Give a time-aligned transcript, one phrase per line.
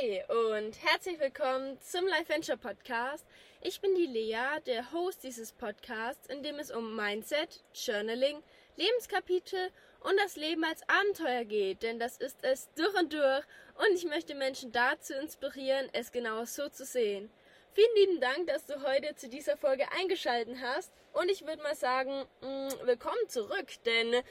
[0.00, 3.24] Hi und herzlich willkommen zum Life Venture Podcast.
[3.62, 8.42] Ich bin die Lea, der Host dieses Podcasts, in dem es um Mindset, Journaling,
[8.76, 13.44] Lebenskapitel und das Leben als Abenteuer geht, denn das ist es durch und durch
[13.76, 17.30] und ich möchte Menschen dazu inspirieren, es genau so zu sehen.
[17.72, 21.76] Vielen lieben Dank, dass du heute zu dieser Folge eingeschaltet hast und ich würde mal
[21.76, 24.22] sagen, mm, willkommen zurück, denn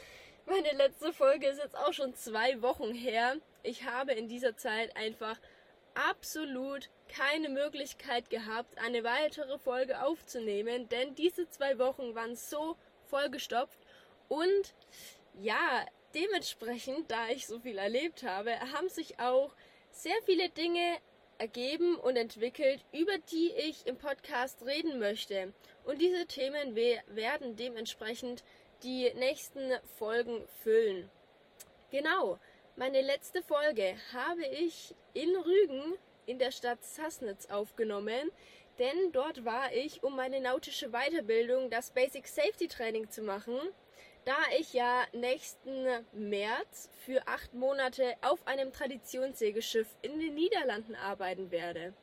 [0.46, 3.36] meine letzte Folge ist jetzt auch schon zwei Wochen her.
[3.64, 5.38] Ich habe in dieser Zeit einfach
[6.10, 13.80] absolut keine Möglichkeit gehabt, eine weitere Folge aufzunehmen, denn diese zwei Wochen waren so vollgestopft
[14.28, 14.74] und
[15.40, 19.54] ja, dementsprechend, da ich so viel erlebt habe, haben sich auch
[19.92, 20.98] sehr viele Dinge
[21.38, 25.54] ergeben und entwickelt, über die ich im Podcast reden möchte.
[25.86, 28.44] Und diese Themen werden dementsprechend
[28.84, 31.10] die nächsten Folgen füllen.
[31.92, 32.40] Genau,
[32.78, 35.96] meine letzte Folge habe ich in Rügen
[36.28, 38.32] in der Stadt Sassnitz aufgenommen,
[38.78, 43.58] denn dort war ich, um meine nautische Weiterbildung, das Basic Safety Training zu machen,
[44.26, 51.50] da ich ja nächsten März für acht Monate auf einem Traditionssegelschiff in den Niederlanden arbeiten
[51.50, 51.94] werde.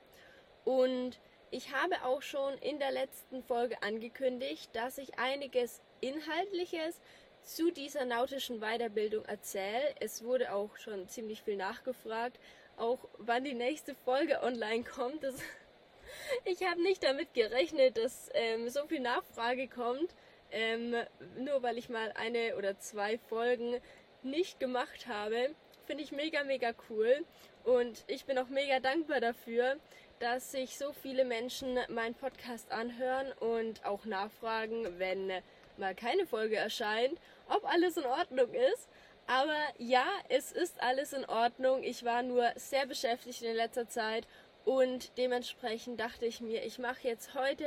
[0.65, 1.21] Und
[1.53, 7.01] ich habe auch schon in der letzten Folge angekündigt, dass ich einiges Inhaltliches
[7.45, 9.95] zu dieser nautischen Weiterbildung erzähle.
[10.01, 12.39] Es wurde auch schon ziemlich viel nachgefragt,
[12.77, 15.23] auch wann die nächste Folge online kommt.
[15.23, 15.35] Das
[16.45, 20.15] ich habe nicht damit gerechnet, dass ähm, so viel Nachfrage kommt,
[20.51, 20.95] ähm,
[21.39, 23.81] nur weil ich mal eine oder zwei Folgen
[24.23, 25.55] nicht gemacht habe.
[25.87, 27.25] Finde ich mega, mega cool.
[27.65, 29.77] Und ich bin auch mega dankbar dafür,
[30.19, 35.31] dass sich so viele Menschen meinen Podcast anhören und auch nachfragen, wenn
[35.77, 38.89] mal keine Folge erscheint, ob alles in Ordnung ist.
[39.27, 41.83] Aber ja, es ist alles in Ordnung.
[41.83, 44.27] Ich war nur sehr beschäftigt in letzter Zeit
[44.65, 47.67] und dementsprechend dachte ich mir, ich mache jetzt heute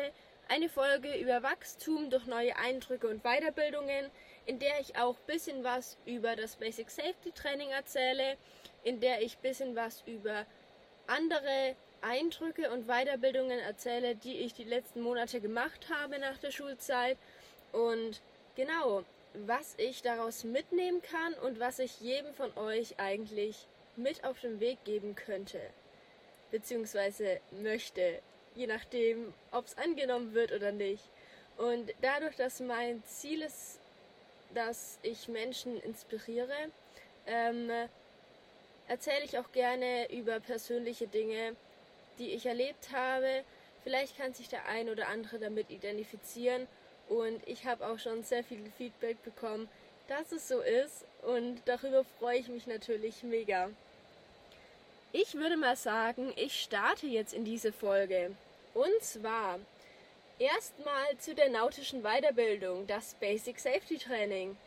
[0.50, 4.10] eine Folge über Wachstum durch neue Eindrücke und Weiterbildungen,
[4.46, 8.38] in der ich auch ein bisschen was über das Basic Safety Training erzähle,
[8.84, 10.46] in der ich ein bisschen was über
[11.08, 17.18] andere Eindrücke und Weiterbildungen erzähle, die ich die letzten Monate gemacht habe nach der Schulzeit
[17.72, 18.22] und
[18.56, 19.04] genau,
[19.46, 24.60] was ich daraus mitnehmen kann und was ich jedem von euch eigentlich mit auf den
[24.60, 25.60] Weg geben könnte.
[26.52, 28.20] Beziehungsweise möchte,
[28.56, 31.04] je nachdem, ob es angenommen wird oder nicht.
[31.58, 33.80] Und dadurch, dass mein Ziel ist,
[34.54, 36.72] dass ich Menschen inspiriere,
[37.26, 37.70] ähm,
[38.88, 41.56] erzähle ich auch gerne über persönliche Dinge,
[42.18, 43.44] die ich erlebt habe.
[43.84, 46.68] Vielleicht kann sich der ein oder andere damit identifizieren
[47.10, 49.70] und ich habe auch schon sehr viel Feedback bekommen,
[50.08, 51.06] dass es so ist.
[51.24, 53.70] Und darüber freue ich mich natürlich mega.
[55.12, 58.36] Ich würde mal sagen, ich starte jetzt in diese Folge.
[58.74, 59.60] Und zwar
[60.38, 64.58] erstmal zu der nautischen Weiterbildung, das Basic Safety Training.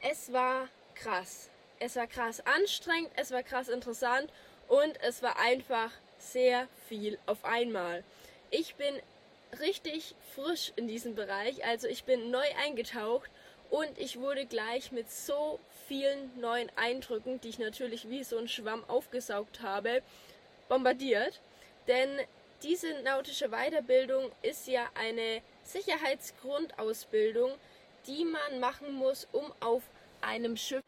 [0.00, 1.50] Es war krass.
[1.78, 4.30] Es war krass anstrengend, es war krass interessant
[4.68, 8.04] und es war einfach sehr viel auf einmal.
[8.50, 8.94] Ich bin
[9.58, 11.64] richtig frisch in diesem Bereich.
[11.64, 13.30] Also ich bin neu eingetaucht
[13.70, 18.48] und ich wurde gleich mit so vielen neuen Eindrücken, die ich natürlich wie so ein
[18.48, 20.02] Schwamm aufgesaugt habe,
[20.68, 21.40] bombardiert.
[21.88, 22.08] Denn
[22.62, 27.52] diese nautische Weiterbildung ist ja eine Sicherheitsgrundausbildung,
[28.06, 29.82] die man machen muss, um auf
[30.20, 30.84] einem Schiff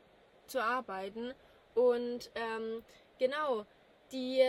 [0.47, 1.35] zu arbeiten.
[1.75, 2.85] Und ähm,
[3.19, 3.65] genau,
[4.13, 4.45] die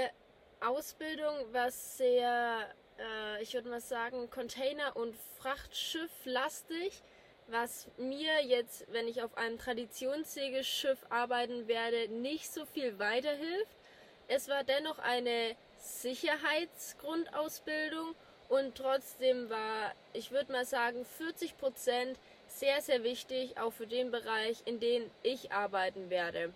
[0.59, 2.67] Ausbildung war sehr
[2.99, 7.01] äh, ich würde mal sagen, Container- und Frachtschiff lastig,
[7.47, 13.75] was mir jetzt, wenn ich auf einem Traditionssegelschiff arbeiten werde, nicht so viel weiterhilft.
[14.27, 18.15] Es war dennoch eine Sicherheitsgrundausbildung
[18.49, 24.11] und trotzdem war, ich würde mal sagen, 40 Prozent sehr, sehr wichtig, auch für den
[24.11, 26.53] Bereich, in dem ich arbeiten werde.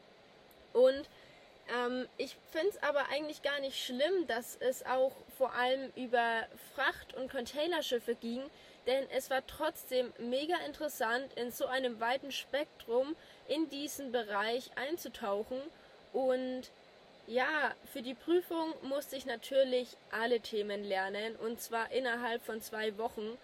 [0.74, 1.10] Und
[1.76, 6.48] ähm, ich finde es aber eigentlich gar nicht schlimm, dass es auch vor allem über
[6.76, 8.42] Fracht- und Containerschiffe ging,
[8.86, 13.16] denn es war trotzdem mega interessant, in so einem weiten Spektrum
[13.48, 15.60] in diesen Bereich einzutauchen.
[16.14, 16.72] Und
[17.28, 22.98] ja, für die Prüfung musste ich natürlich alle Themen lernen, und zwar innerhalb von zwei
[22.98, 23.38] Wochen,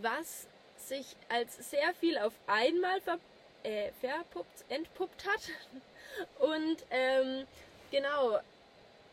[0.00, 0.46] was
[0.76, 3.18] sich als sehr viel auf einmal ver
[3.64, 5.40] äh, verpuppt, entpuppt hat.
[6.38, 7.46] Und ähm,
[7.90, 8.38] genau,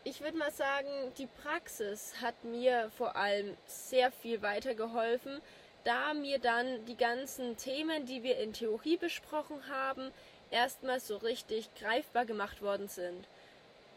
[0.04, 0.88] ich würde mal sagen,
[1.18, 5.40] die Praxis hat mir vor allem sehr viel weitergeholfen,
[5.84, 10.12] da mir dann die ganzen Themen, die wir in Theorie besprochen haben,
[10.50, 13.26] erstmal so richtig greifbar gemacht worden sind.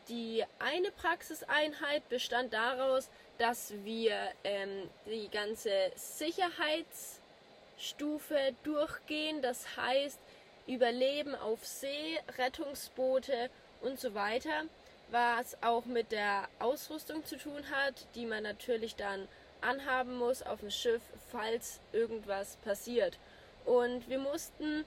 [0.10, 9.42] die eine Praxiseinheit bestand daraus, dass wir ähm, die ganze Sicherheitsstufe durchgehen.
[9.42, 10.19] Das heißt,
[10.68, 13.50] Überleben auf See, Rettungsboote
[13.82, 14.64] und so weiter,
[15.12, 19.28] was auch mit der Ausrüstung zu tun hat, die man natürlich dann
[19.62, 21.02] anhaben muss auf dem Schiff,
[21.32, 23.18] falls irgendwas passiert.
[23.66, 24.86] Und wir mussten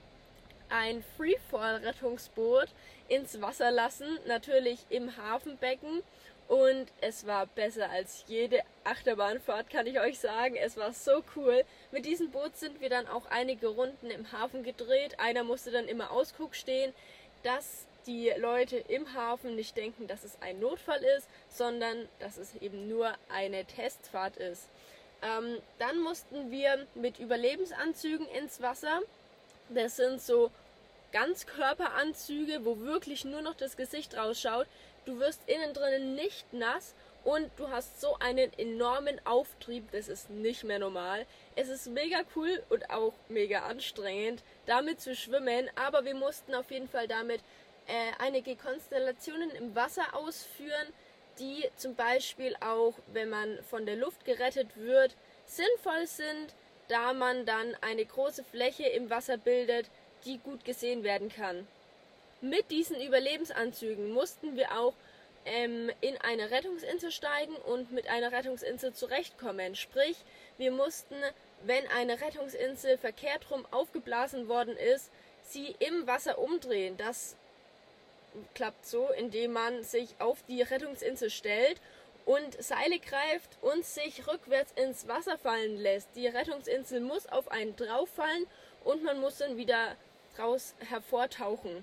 [0.68, 2.68] ein Freefall-Rettungsboot
[3.08, 6.02] ins Wasser lassen, natürlich im Hafenbecken.
[6.48, 10.56] Und es war besser als jede Achterbahnfahrt, kann ich euch sagen.
[10.56, 11.62] Es war so cool.
[11.92, 15.20] Mit diesem Boot sind wir dann auch einige Runden im Hafen gedreht.
[15.20, 16.94] Einer musste dann immer Ausguck stehen,
[17.42, 22.54] dass die Leute im Hafen nicht denken, dass es ein Notfall ist, sondern dass es
[22.56, 24.68] eben nur eine Testfahrt ist.
[25.20, 29.02] Ähm, dann mussten wir mit Überlebensanzügen ins Wasser.
[29.68, 30.50] Das sind so
[31.12, 34.66] Ganzkörperanzüge, wo wirklich nur noch das Gesicht rausschaut.
[35.08, 36.94] Du wirst innen drinnen nicht nass
[37.24, 41.24] und du hast so einen enormen Auftrieb, das ist nicht mehr normal.
[41.56, 46.70] Es ist mega cool und auch mega anstrengend, damit zu schwimmen, aber wir mussten auf
[46.70, 47.40] jeden Fall damit
[47.86, 50.92] äh, einige Konstellationen im Wasser ausführen,
[51.38, 55.16] die zum Beispiel auch, wenn man von der Luft gerettet wird,
[55.46, 56.54] sinnvoll sind,
[56.88, 59.88] da man dann eine große Fläche im Wasser bildet,
[60.26, 61.66] die gut gesehen werden kann.
[62.40, 64.94] Mit diesen Überlebensanzügen mussten wir auch
[65.44, 69.74] ähm, in eine Rettungsinsel steigen und mit einer Rettungsinsel zurechtkommen.
[69.74, 70.16] Sprich,
[70.56, 71.16] wir mussten,
[71.64, 75.10] wenn eine Rettungsinsel verkehrt rum aufgeblasen worden ist,
[75.42, 76.96] sie im Wasser umdrehen.
[76.96, 77.34] Das
[78.54, 81.80] klappt so, indem man sich auf die Rettungsinsel stellt
[82.24, 86.08] und Seile greift und sich rückwärts ins Wasser fallen lässt.
[86.14, 88.46] Die Rettungsinsel muss auf einen drauffallen
[88.84, 89.96] und man muss dann wieder
[90.38, 91.82] raus hervortauchen.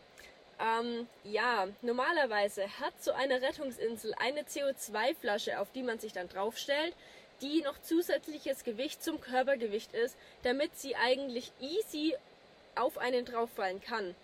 [0.59, 6.93] Ähm, ja, normalerweise hat so eine Rettungsinsel eine CO2-Flasche, auf die man sich dann draufstellt,
[7.41, 12.15] die noch zusätzliches Gewicht zum Körpergewicht ist, damit sie eigentlich easy
[12.75, 14.15] auf einen drauffallen kann.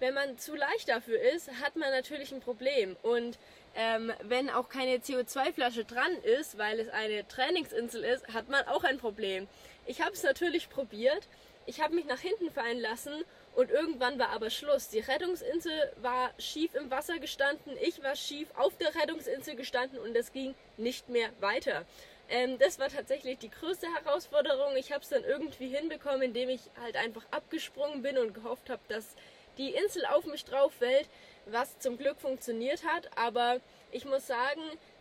[0.00, 2.96] Wenn man zu leicht dafür ist, hat man natürlich ein Problem.
[3.02, 3.36] Und
[3.74, 8.84] ähm, wenn auch keine CO2-Flasche dran ist, weil es eine Trainingsinsel ist, hat man auch
[8.84, 9.48] ein Problem.
[9.86, 11.26] Ich habe es natürlich probiert.
[11.66, 13.24] Ich habe mich nach hinten fallen lassen
[13.54, 14.88] und irgendwann war aber Schluss.
[14.88, 20.16] Die Rettungsinsel war schief im Wasser gestanden, ich war schief auf der Rettungsinsel gestanden und
[20.16, 21.84] es ging nicht mehr weiter.
[22.28, 24.76] Ähm, das war tatsächlich die größte Herausforderung.
[24.76, 28.82] Ich habe es dann irgendwie hinbekommen, indem ich halt einfach abgesprungen bin und gehofft habe,
[28.88, 29.16] dass
[29.56, 31.08] die Insel auf mich drauf fällt,
[31.46, 33.10] was zum Glück funktioniert hat.
[33.16, 33.60] Aber
[33.90, 34.60] ich muss sagen,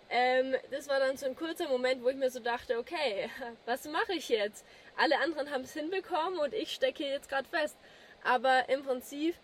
[0.10, 3.30] ähm, das war dann so ein kurzer Moment, wo ich mir so dachte, okay,
[3.66, 4.66] was mache ich jetzt?
[4.96, 7.78] Alle anderen haben es hinbekommen und ich stecke jetzt gerade fest.
[8.24, 9.36] Aber im Prinzip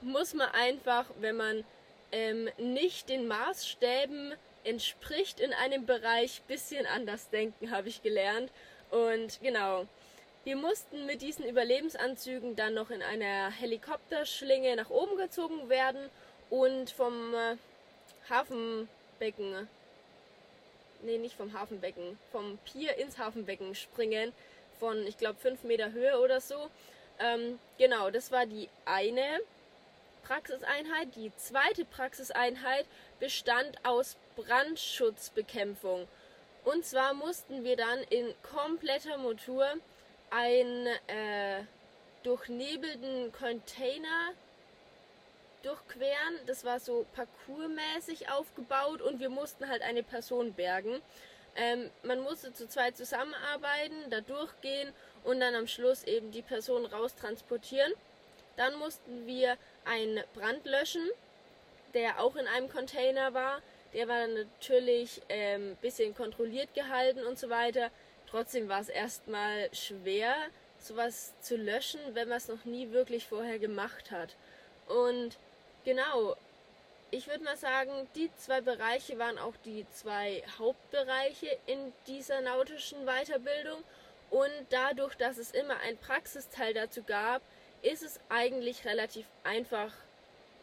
[0.00, 1.64] muss man einfach, wenn man
[2.12, 4.34] ähm, nicht den Maßstäben
[4.64, 8.50] entspricht in einem Bereich, bisschen anders denken, habe ich gelernt.
[8.90, 9.86] Und genau,
[10.44, 16.10] wir mussten mit diesen Überlebensanzügen dann noch in einer Helikopterschlinge nach oben gezogen werden
[16.50, 17.56] und vom äh,
[18.28, 19.68] Hafenbecken,
[21.02, 24.32] nee, nicht vom Hafenbecken, vom Pier ins Hafenbecken springen
[24.78, 26.68] von, ich glaube, 5 Meter Höhe oder so.
[27.18, 29.40] Ähm, genau, das war die eine
[30.24, 31.14] Praxiseinheit.
[31.16, 32.86] Die zweite Praxiseinheit
[33.20, 36.08] bestand aus Brandschutzbekämpfung.
[36.64, 39.66] Und zwar mussten wir dann in kompletter Motor
[40.30, 41.62] einen äh,
[42.22, 44.32] durchnebelten Container
[45.62, 46.38] durchqueren.
[46.46, 51.00] Das war so parkourmäßig aufgebaut und wir mussten halt eine Person bergen.
[51.56, 54.92] Ähm, man musste zu zweit zusammenarbeiten, da durchgehen
[55.24, 57.92] und dann am Schluss eben die Person raustransportieren.
[58.56, 61.08] Dann mussten wir einen Brand löschen,
[61.92, 63.60] der auch in einem Container war.
[63.92, 67.90] Der war dann natürlich ein ähm, bisschen kontrolliert gehalten und so weiter.
[68.28, 70.34] Trotzdem war es erstmal schwer,
[70.78, 74.34] sowas zu löschen, wenn man es noch nie wirklich vorher gemacht hat.
[74.88, 75.36] Und
[75.84, 76.36] genau,
[77.10, 83.06] ich würde mal sagen, die zwei Bereiche waren auch die zwei Hauptbereiche in dieser nautischen
[83.06, 83.84] Weiterbildung.
[84.34, 87.40] Und dadurch, dass es immer ein Praxisteil dazu gab,
[87.82, 89.92] ist es eigentlich relativ einfach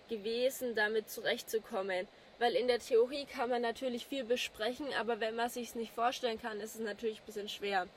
[0.10, 2.06] gewesen, damit zurechtzukommen.
[2.38, 6.42] Weil in der Theorie kann man natürlich viel besprechen, aber wenn man sich nicht vorstellen
[6.42, 7.88] kann, ist es natürlich ein bisschen schwer.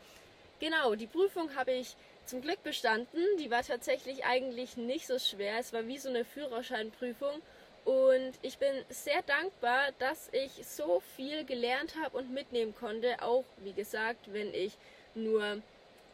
[0.60, 3.24] Genau, die Prüfung habe ich zum Glück bestanden.
[3.40, 5.58] Die war tatsächlich eigentlich nicht so schwer.
[5.58, 7.42] Es war wie so eine Führerscheinprüfung.
[7.84, 13.20] Und ich bin sehr dankbar, dass ich so viel gelernt habe und mitnehmen konnte.
[13.22, 14.74] Auch, wie gesagt, wenn ich
[15.14, 15.62] nur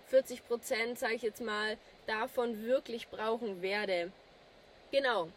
[0.08, 1.76] 40 Prozent, sage ich jetzt mal,
[2.06, 4.12] davon wirklich brauchen werde.
[4.90, 5.28] Genau.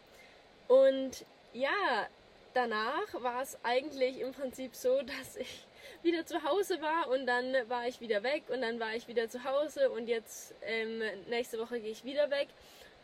[0.68, 2.08] Und ja,
[2.54, 5.66] danach war es eigentlich im Prinzip so, dass ich
[6.02, 9.28] wieder zu Hause war und dann war ich wieder weg und dann war ich wieder
[9.28, 12.48] zu Hause und jetzt ähm, nächste Woche gehe ich wieder weg.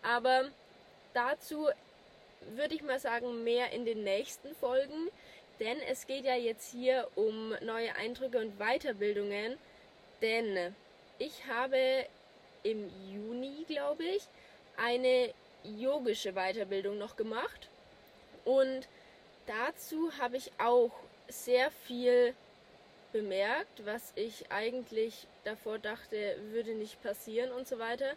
[0.02, 0.50] Aber
[1.14, 1.69] dazu
[2.55, 5.09] würde ich mal sagen, mehr in den nächsten Folgen,
[5.61, 9.59] denn es geht ja jetzt hier um neue Eindrücke und Weiterbildungen,
[10.23, 10.75] denn
[11.19, 12.07] ich habe
[12.62, 14.23] im Juni, glaube ich,
[14.77, 17.69] eine yogische Weiterbildung noch gemacht
[18.45, 18.89] und
[19.47, 20.93] dazu habe ich auch
[21.29, 22.35] sehr viel
[23.12, 28.15] bemerkt, was ich eigentlich davor dachte, würde nicht passieren und so weiter.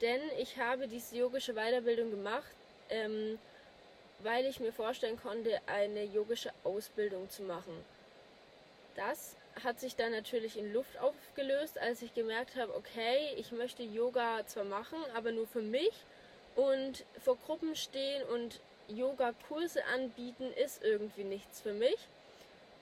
[0.00, 2.54] Denn ich habe diese yogische Weiterbildung gemacht,
[2.88, 3.38] ähm,
[4.20, 7.84] weil ich mir vorstellen konnte, eine yogische Ausbildung zu machen.
[8.96, 13.82] Das hat sich dann natürlich in Luft aufgelöst, als ich gemerkt habe, okay, ich möchte
[13.82, 15.92] Yoga zwar machen, aber nur für mich
[16.56, 21.98] und vor Gruppen stehen und Yoga-Kurse anbieten ist irgendwie nichts für mich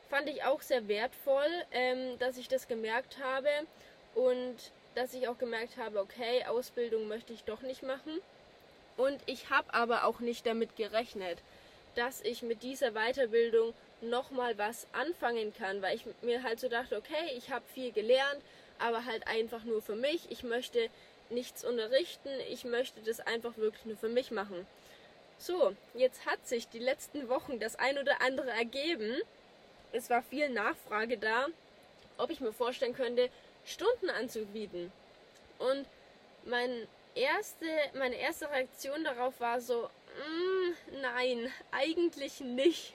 [0.09, 3.49] fand ich auch sehr wertvoll, ähm, dass ich das gemerkt habe
[4.15, 4.57] und
[4.95, 8.21] dass ich auch gemerkt habe, okay, Ausbildung möchte ich doch nicht machen.
[8.97, 11.39] Und ich habe aber auch nicht damit gerechnet,
[11.95, 16.97] dass ich mit dieser Weiterbildung nochmal was anfangen kann, weil ich mir halt so dachte,
[16.97, 18.43] okay, ich habe viel gelernt,
[18.79, 20.31] aber halt einfach nur für mich.
[20.31, 20.89] Ich möchte
[21.31, 24.67] nichts unterrichten, ich möchte das einfach wirklich nur für mich machen.
[25.37, 29.17] So, jetzt hat sich die letzten Wochen das ein oder andere ergeben
[29.93, 31.47] es war viel Nachfrage da,
[32.19, 33.31] ob ich mir vorstellen könnte,
[33.65, 34.93] Stunden anzubieten.
[35.59, 35.87] Und
[36.45, 42.95] mein erste, meine erste Reaktion darauf war so, mm, nein, eigentlich nicht.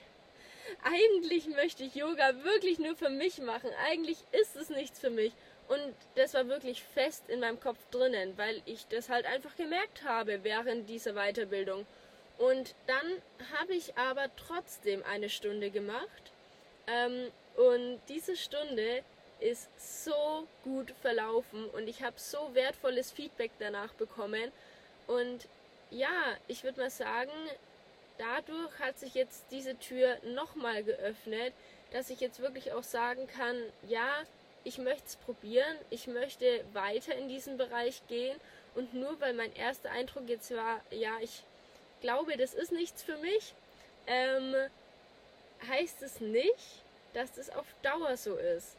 [0.82, 3.70] Eigentlich möchte ich Yoga wirklich nur für mich machen.
[3.86, 5.32] Eigentlich ist es nichts für mich.
[5.68, 10.04] Und das war wirklich fest in meinem Kopf drinnen, weil ich das halt einfach gemerkt
[10.04, 11.86] habe während dieser Weiterbildung.
[12.38, 13.22] Und dann
[13.58, 16.32] habe ich aber trotzdem eine Stunde gemacht
[16.86, 19.02] ähm, und diese Stunde
[19.40, 19.68] ist
[20.04, 24.50] so gut verlaufen und ich habe so wertvolles Feedback danach bekommen.
[25.06, 25.46] Und
[25.90, 27.30] ja, ich würde mal sagen,
[28.18, 31.52] dadurch hat sich jetzt diese Tür nochmal geöffnet,
[31.92, 33.56] dass ich jetzt wirklich auch sagen kann,
[33.88, 34.24] ja,
[34.64, 38.38] ich möchte es probieren, ich möchte weiter in diesen Bereich gehen
[38.74, 41.42] und nur weil mein erster Eindruck jetzt war, ja, ich
[42.00, 43.54] glaube, das ist nichts für mich,
[44.06, 44.54] ähm,
[45.68, 48.76] heißt es nicht, dass das auf Dauer so ist.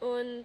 [0.00, 0.44] Und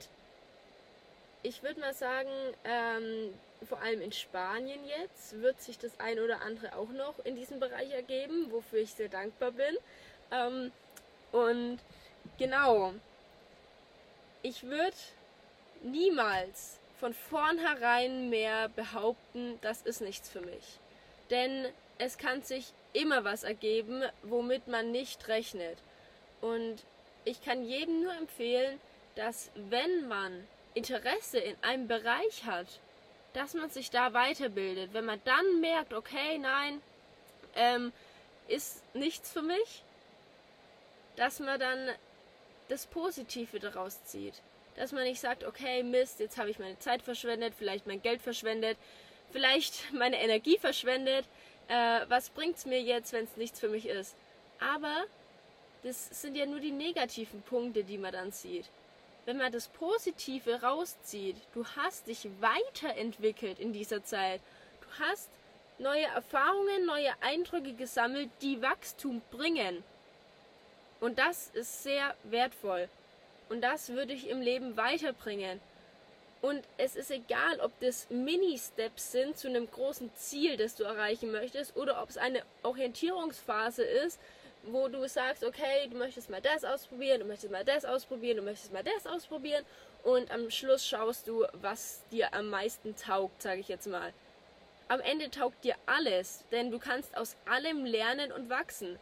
[1.44, 2.30] ich würde mal sagen,
[2.64, 3.34] ähm,
[3.66, 7.60] vor allem in Spanien jetzt wird sich das ein oder andere auch noch in diesem
[7.60, 9.78] Bereich ergeben, wofür ich sehr dankbar bin.
[10.32, 10.72] Ähm,
[11.32, 11.80] und
[12.38, 12.94] genau,
[14.44, 14.96] ich würde
[15.82, 20.80] niemals von vornherein mehr behaupten, das ist nichts für mich.
[21.30, 25.78] Denn es kann sich immer was ergeben, womit man nicht rechnet.
[26.42, 26.78] Und
[27.26, 28.80] ich kann jedem nur empfehlen,
[29.16, 32.68] dass wenn man Interesse in einem Bereich hat,
[33.34, 34.94] dass man sich da weiterbildet.
[34.94, 36.82] Wenn man dann merkt, okay, nein,
[37.56, 37.92] ähm,
[38.48, 39.84] ist nichts für mich,
[41.16, 41.90] dass man dann
[42.70, 44.36] das Positive daraus zieht.
[44.76, 48.22] Dass man nicht sagt, okay, Mist, jetzt habe ich meine Zeit verschwendet, vielleicht mein Geld
[48.22, 48.78] verschwendet,
[49.32, 51.26] vielleicht meine Energie verschwendet.
[51.68, 54.16] Äh, was es mir jetzt, wenn es nichts für mich ist?
[54.60, 55.06] Aber
[55.84, 58.66] das sind ja nur die negativen Punkte, die man dann sieht.
[59.28, 64.40] Wenn man das Positive rauszieht, du hast dich weiterentwickelt in dieser Zeit.
[64.80, 65.30] Du hast
[65.80, 69.84] neue Erfahrungen, neue Eindrücke gesammelt, die Wachstum bringen.
[71.02, 72.88] Und das ist sehr wertvoll.
[73.50, 75.60] Und das würde ich im Leben weiterbringen.
[76.42, 81.34] Und es ist egal, ob das Mini-Steps sind zu einem großen Ziel, das du erreichen
[81.34, 84.22] möchtest, oder ob es eine Orientierungsphase ist,
[84.64, 88.44] wo du sagst, okay, du möchtest mal das ausprobieren, du möchtest mal das ausprobieren, du
[88.44, 89.66] möchtest mal das ausprobieren
[90.04, 94.14] und am Schluss schaust du, was dir am meisten taugt, sage ich jetzt mal.
[94.90, 98.98] Am Ende taugt dir alles, denn du kannst aus allem lernen und wachsen.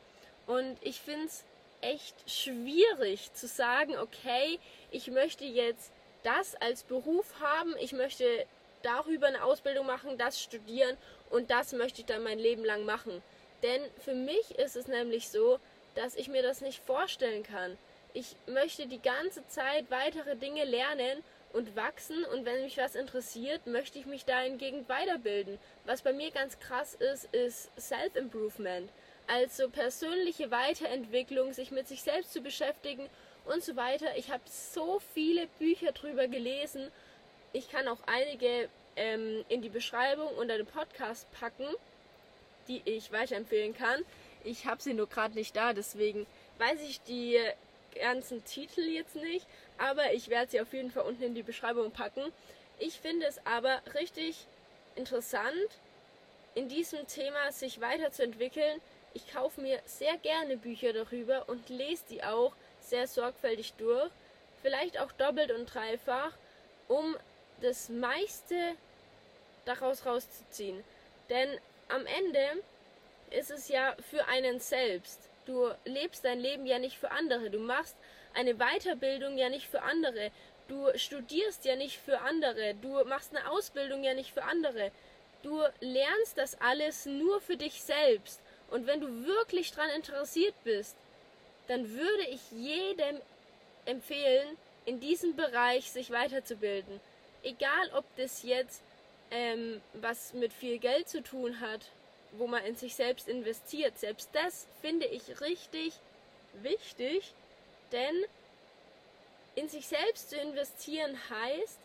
[0.47, 1.43] Und ich finde es
[1.81, 4.59] echt schwierig zu sagen, okay,
[4.89, 5.91] ich möchte jetzt
[6.23, 8.47] das als Beruf haben, ich möchte
[8.81, 10.97] darüber eine Ausbildung machen, das studieren
[11.29, 13.21] und das möchte ich dann mein Leben lang machen.
[13.63, 15.59] Denn für mich ist es nämlich so,
[15.95, 17.77] dass ich mir das nicht vorstellen kann.
[18.13, 23.65] Ich möchte die ganze Zeit weitere Dinge lernen und wachsen und wenn mich was interessiert,
[23.65, 25.57] möchte ich mich dahingegen weiterbilden.
[25.85, 28.89] Was bei mir ganz krass ist, ist Self-Improvement.
[29.27, 33.09] Also persönliche Weiterentwicklung, sich mit sich selbst zu beschäftigen
[33.45, 34.17] und so weiter.
[34.17, 36.91] Ich habe so viele Bücher drüber gelesen.
[37.53, 41.67] Ich kann auch einige ähm, in die Beschreibung unter dem Podcast packen
[42.67, 44.03] die ich weiterempfehlen kann.
[44.43, 46.25] Ich habe sie nur gerade nicht da, deswegen
[46.59, 47.39] weiß ich die
[47.95, 49.45] ganzen Titel jetzt nicht,
[49.77, 52.31] aber ich werde sie auf jeden Fall unten in die Beschreibung packen.
[52.79, 54.45] Ich finde es aber richtig
[54.95, 55.69] interessant,
[56.55, 58.81] in diesem Thema sich weiterzuentwickeln.
[59.13, 64.11] Ich kaufe mir sehr gerne Bücher darüber und lese die auch sehr sorgfältig durch,
[64.61, 66.31] vielleicht auch doppelt und dreifach,
[66.87, 67.15] um
[67.61, 68.55] das meiste
[69.65, 70.83] daraus rauszuziehen.
[71.29, 71.49] Denn
[71.89, 72.63] am Ende
[73.31, 75.29] ist es ja für einen selbst.
[75.45, 77.49] Du lebst dein Leben ja nicht für andere.
[77.49, 77.95] Du machst
[78.33, 80.31] eine Weiterbildung ja nicht für andere.
[80.67, 82.73] Du studierst ja nicht für andere.
[82.75, 84.91] Du machst eine Ausbildung ja nicht für andere.
[85.43, 88.41] Du lernst das alles nur für dich selbst.
[88.71, 90.95] Und wenn du wirklich daran interessiert bist,
[91.67, 93.21] dann würde ich jedem
[93.85, 96.99] empfehlen, in diesem Bereich sich weiterzubilden.
[97.43, 98.81] Egal, ob das jetzt
[99.31, 101.89] ähm, was mit viel Geld zu tun hat
[102.37, 103.97] wo man in sich selbst investiert.
[103.97, 105.93] Selbst das finde ich richtig
[106.61, 107.33] wichtig,
[107.91, 108.25] denn
[109.55, 111.79] in sich selbst zu investieren heißt,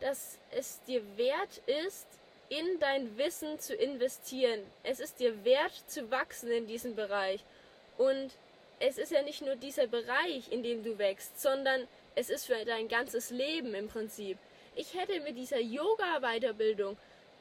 [0.00, 2.06] dass es dir wert ist,
[2.48, 4.60] in dein Wissen zu investieren.
[4.84, 7.42] Es ist dir wert zu wachsen in diesem Bereich.
[7.98, 8.30] Und
[8.78, 12.64] es ist ja nicht nur dieser Bereich, in dem du wächst, sondern es ist für
[12.64, 14.38] dein ganzes Leben im Prinzip.
[14.76, 16.98] Ich hätte mit dieser Yoga-Weiterbildung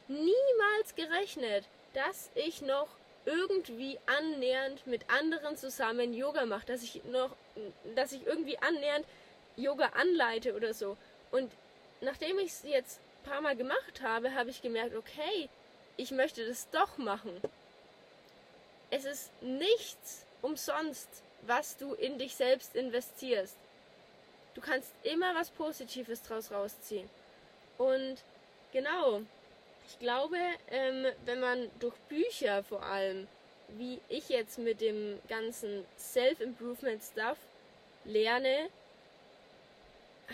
[0.08, 2.88] niemals gerechnet, dass ich noch
[3.26, 7.36] irgendwie annähernd mit anderen zusammen Yoga mache, dass ich noch,
[7.96, 9.06] dass ich irgendwie annähernd
[9.58, 10.96] Yoga anleite oder so.
[11.32, 11.52] Und
[12.00, 15.50] nachdem ich es jetzt ein paar Mal gemacht habe, habe ich gemerkt, okay,
[15.98, 17.42] ich möchte das doch machen.
[18.92, 21.10] Es ist nichts umsonst,
[21.42, 23.58] was du in dich selbst investierst.
[24.54, 27.10] Du kannst immer was Positives draus rausziehen.
[27.78, 28.18] Und
[28.72, 29.22] genau,
[29.88, 30.38] ich glaube,
[30.70, 33.28] ähm, wenn man durch Bücher vor allem,
[33.70, 37.38] wie ich jetzt mit dem ganzen Self-Improvement-Stuff
[38.06, 38.70] lerne,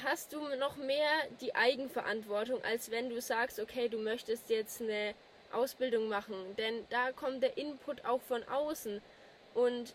[0.03, 1.09] hast du noch mehr
[1.41, 5.13] die Eigenverantwortung, als wenn du sagst, okay, du möchtest jetzt eine
[5.51, 9.01] Ausbildung machen, denn da kommt der Input auch von außen.
[9.53, 9.93] Und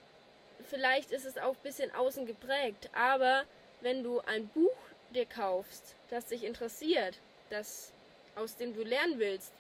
[0.68, 3.44] vielleicht ist es auch ein bisschen außen geprägt, aber
[3.80, 4.76] wenn du ein Buch
[5.14, 7.18] dir kaufst, das dich interessiert,
[7.50, 7.92] das
[8.34, 9.52] aus dem du lernen willst,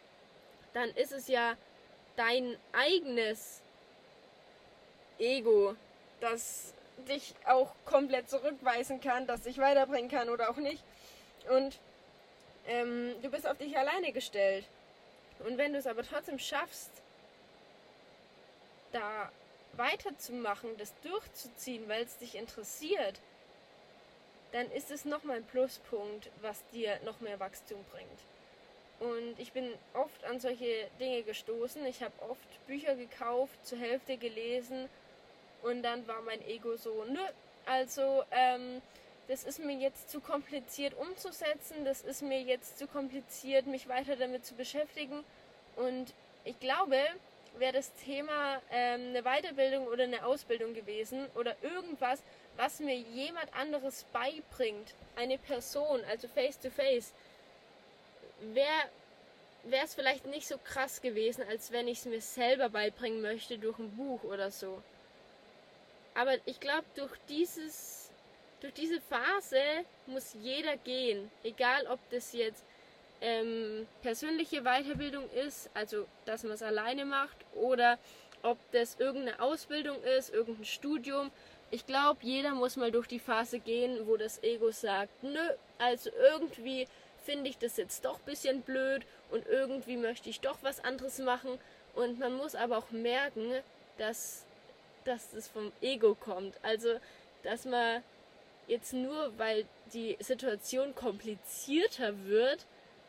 [0.74, 1.56] dann ist es ja
[2.16, 3.62] dein eigenes
[5.18, 5.74] Ego,
[6.20, 6.74] das
[7.08, 10.82] dich auch komplett zurückweisen kann, das dich weiterbringen kann oder auch nicht.
[11.48, 11.78] Und
[12.66, 14.64] ähm, du bist auf dich alleine gestellt.
[15.40, 16.90] Und wenn du es aber trotzdem schaffst,
[18.92, 19.30] da
[19.74, 23.20] weiterzumachen, das durchzuziehen, weil es dich interessiert,
[24.56, 29.10] dann ist es nochmal ein Pluspunkt, was dir noch mehr Wachstum bringt.
[29.12, 31.84] Und ich bin oft an solche Dinge gestoßen.
[31.84, 34.88] Ich habe oft Bücher gekauft, zur Hälfte gelesen
[35.62, 37.20] und dann war mein Ego so, nö,
[37.66, 38.80] also ähm,
[39.28, 44.16] das ist mir jetzt zu kompliziert umzusetzen, das ist mir jetzt zu kompliziert, mich weiter
[44.16, 45.22] damit zu beschäftigen.
[45.76, 46.14] Und
[46.44, 46.96] ich glaube,
[47.58, 52.22] wäre das Thema ähm, eine Weiterbildung oder eine Ausbildung gewesen oder irgendwas,
[52.56, 57.12] was mir jemand anderes beibringt, eine Person, also face to face,
[58.52, 63.58] wäre es vielleicht nicht so krass gewesen, als wenn ich es mir selber beibringen möchte
[63.58, 64.82] durch ein Buch oder so.
[66.14, 68.10] Aber ich glaube, durch dieses,
[68.60, 69.60] durch diese Phase
[70.06, 72.64] muss jeder gehen, egal ob das jetzt
[73.20, 77.98] ähm, persönliche Weiterbildung ist, also dass man es alleine macht, oder
[78.42, 81.30] ob das irgendeine Ausbildung ist, irgendein Studium.
[81.70, 85.40] Ich glaube, jeder muss mal durch die Phase gehen, wo das Ego sagt, nö,
[85.78, 86.86] also irgendwie
[87.24, 91.18] finde ich das jetzt doch ein bisschen blöd und irgendwie möchte ich doch was anderes
[91.18, 91.58] machen.
[91.94, 93.52] Und man muss aber auch merken,
[93.98, 94.44] dass,
[95.04, 96.54] dass das vom Ego kommt.
[96.62, 97.00] Also,
[97.42, 98.02] dass man
[98.68, 102.64] jetzt nur, weil die Situation komplizierter wird,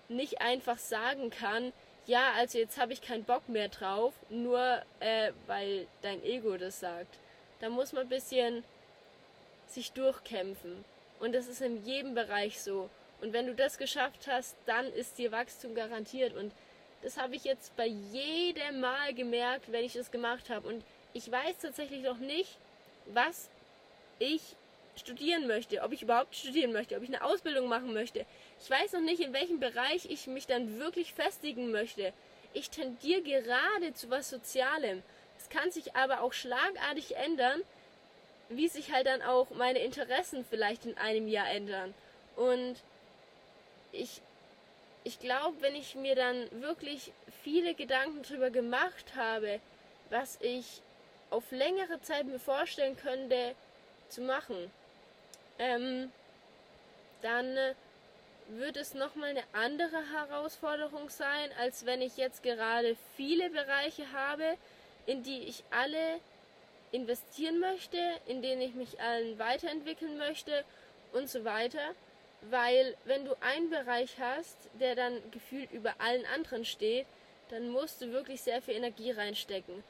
[0.10, 1.74] nicht einfach sagen kann,
[2.06, 6.80] ja, also jetzt habe ich keinen Bock mehr drauf, nur äh, weil dein Ego das
[6.80, 7.18] sagt.
[7.60, 8.64] Da muss man ein bisschen
[9.68, 10.84] sich durchkämpfen.
[11.20, 12.90] Und das ist in jedem Bereich so.
[13.22, 16.36] Und wenn du das geschafft hast, dann ist dir Wachstum garantiert.
[16.36, 16.52] Und
[17.02, 20.68] das habe ich jetzt bei jedem Mal gemerkt, wenn ich das gemacht habe.
[20.68, 22.58] Und ich weiß tatsächlich noch nicht,
[23.08, 23.50] was
[24.20, 24.42] ich
[24.96, 28.26] studieren möchte, ob ich überhaupt studieren möchte, ob ich eine Ausbildung machen möchte.
[28.62, 32.14] Ich weiß noch nicht, in welchem Bereich ich mich dann wirklich festigen möchte.
[32.54, 35.04] Ich tendiere gerade zu was Sozialem.
[35.38, 37.62] Es kann sich aber auch schlagartig ändern,
[38.50, 41.94] wie sich halt dann auch meine Interessen vielleicht in einem Jahr ändern.
[42.36, 42.78] Und
[43.92, 44.22] ich,
[45.04, 47.12] ich glaube, wenn ich mir dann wirklich
[47.44, 49.60] viele Gedanken darüber gemacht habe,
[50.10, 50.82] was ich
[51.30, 53.56] auf längere Zeit mir vorstellen könnte
[54.10, 54.72] zu machen,
[55.60, 56.12] ähm,
[57.22, 57.58] dann
[58.50, 64.58] wird es nochmal eine andere Herausforderung sein, als wenn ich jetzt gerade viele Bereiche habe,
[65.08, 66.20] in die ich alle
[66.92, 70.64] investieren möchte, in denen ich mich allen weiterentwickeln möchte
[71.14, 71.96] und so weiter.
[72.42, 77.08] Weil wenn du einen Bereich hast, der dann gefühlt über allen anderen steht,
[77.50, 79.84] dann musst du wirklich sehr viel Energie reinstecken.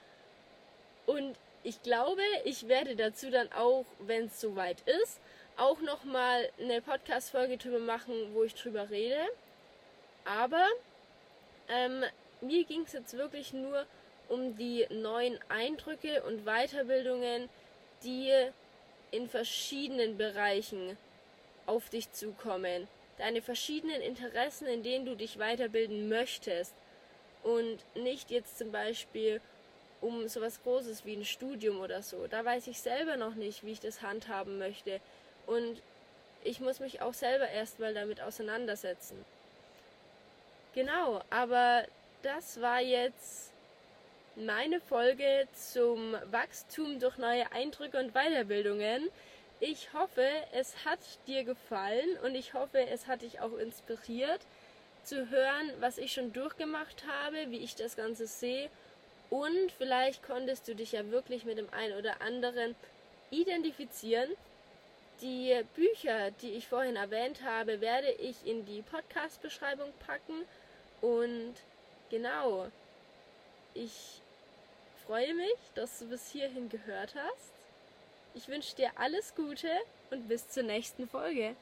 [1.05, 5.19] Und ich glaube, ich werde dazu dann auch, wenn es soweit ist,
[5.57, 9.19] auch nochmal eine Podcast-Folge drüber machen, wo ich drüber rede.
[10.23, 10.65] Aber
[11.67, 12.03] ähm,
[12.41, 13.85] mir ging es jetzt wirklich nur
[14.29, 17.49] um die neuen Eindrücke und Weiterbildungen,
[18.03, 18.31] die
[19.11, 20.97] in verschiedenen Bereichen
[21.65, 22.87] auf dich zukommen.
[23.17, 26.73] Deine verschiedenen Interessen, in denen du dich weiterbilden möchtest.
[27.43, 29.41] Und nicht jetzt zum Beispiel
[30.01, 32.27] um sowas Großes wie ein Studium oder so.
[32.27, 34.99] Da weiß ich selber noch nicht, wie ich das handhaben möchte.
[35.45, 35.81] Und
[36.43, 39.25] ich muss mich auch selber erstmal damit auseinandersetzen.
[40.73, 41.85] Genau, aber
[42.21, 43.51] das war jetzt
[44.45, 49.09] meine Folge zum Wachstum durch neue Eindrücke und Weiterbildungen.
[49.59, 54.41] Ich hoffe, es hat dir gefallen und ich hoffe, es hat dich auch inspiriert
[55.03, 58.69] zu hören, was ich schon durchgemacht habe, wie ich das Ganze sehe
[59.29, 62.75] und vielleicht konntest du dich ja wirklich mit dem einen oder anderen
[63.29, 64.29] identifizieren.
[65.21, 70.45] Die Bücher, die ich vorhin erwähnt habe, werde ich in die Podcast-Beschreibung packen.
[71.01, 71.55] Und
[72.09, 72.67] genau,
[73.73, 74.21] ich
[75.07, 77.53] freue mich, dass du bis hierhin gehört hast.
[78.35, 79.69] Ich wünsche dir alles Gute
[80.11, 81.55] und bis zur nächsten Folge.